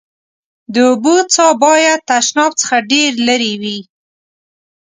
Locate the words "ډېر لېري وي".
2.91-3.79